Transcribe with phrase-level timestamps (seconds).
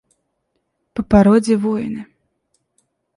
[0.93, 2.01] По породе воины.